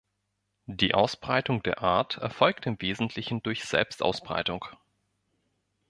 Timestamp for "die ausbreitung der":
0.65-1.83